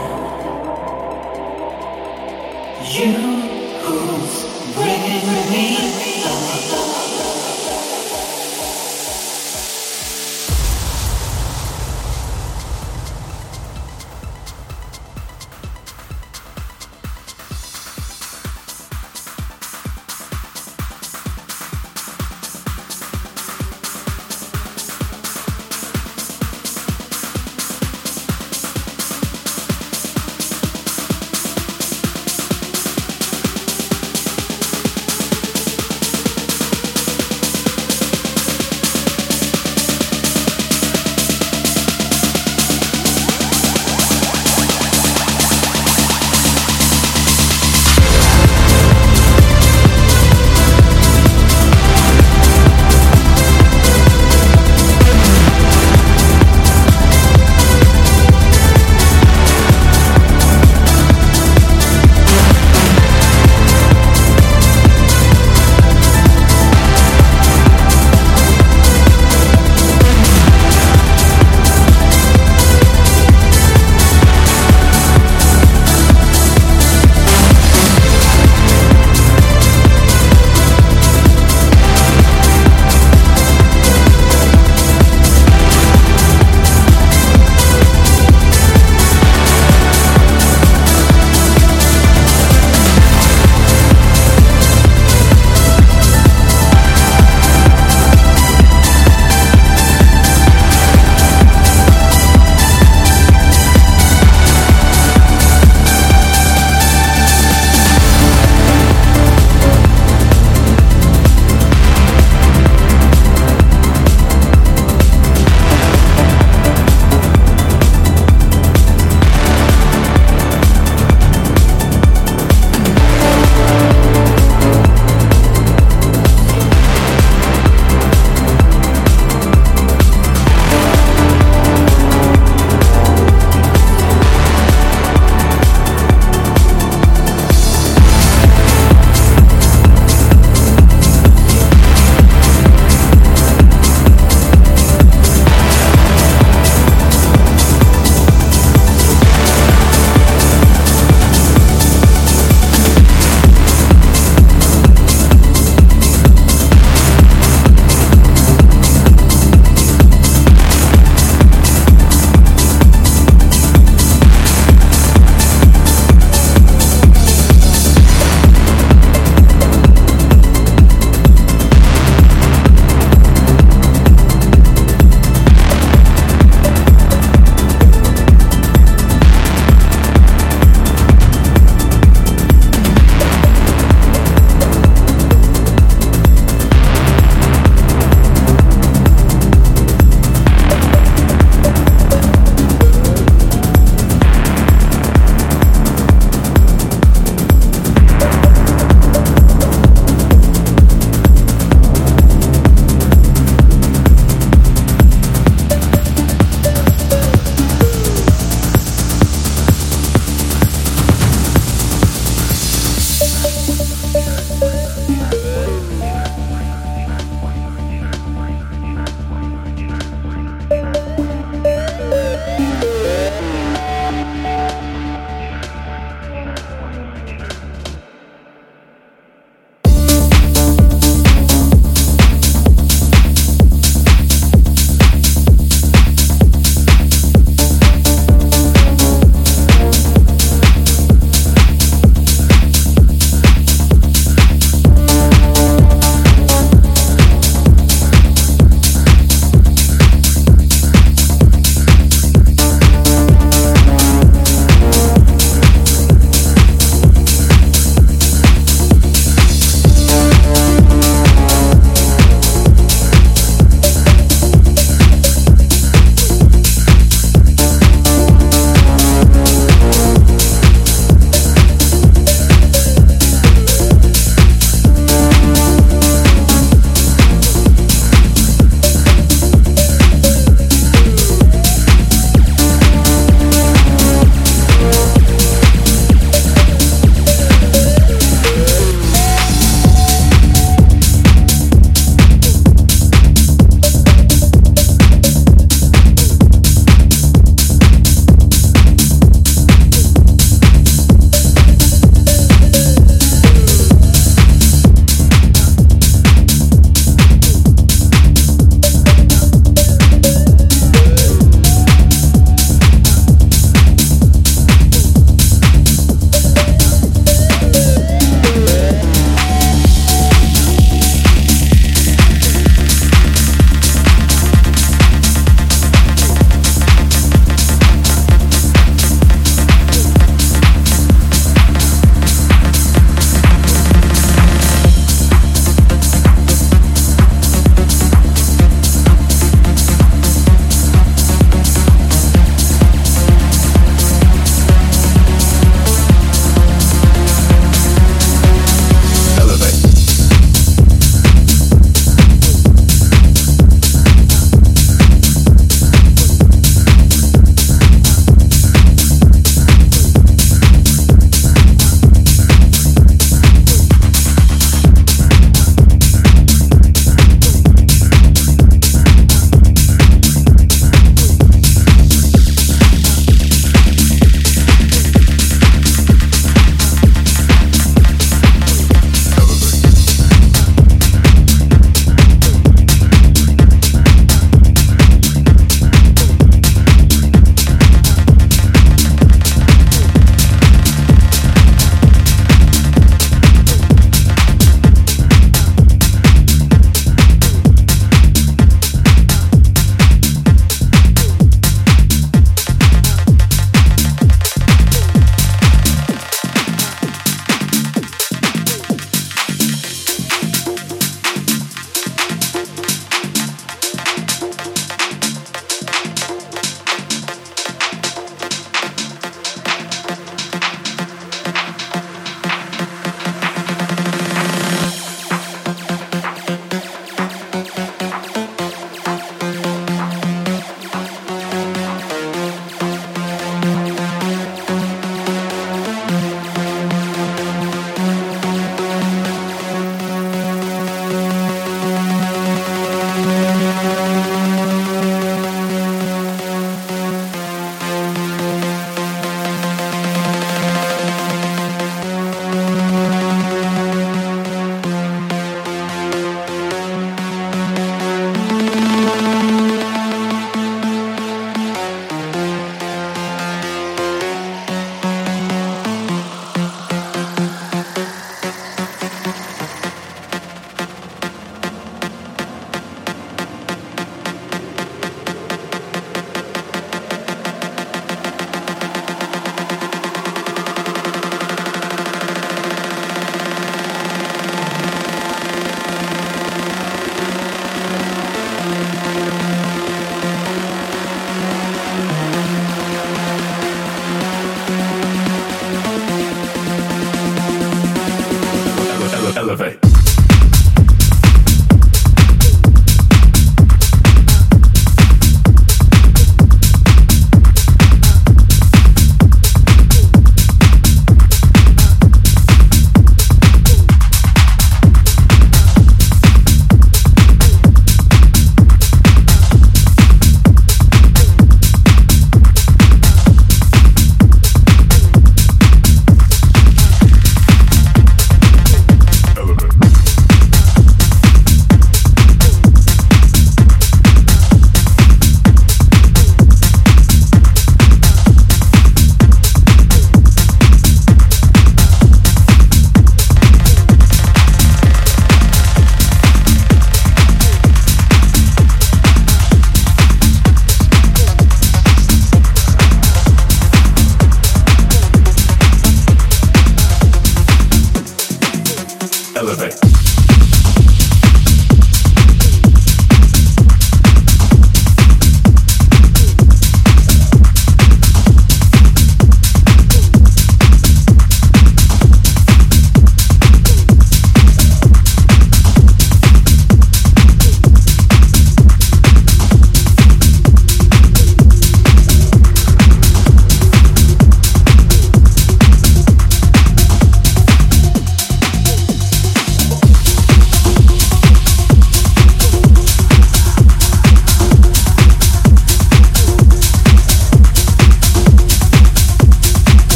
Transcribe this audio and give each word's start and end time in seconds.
You. 2.83 3.34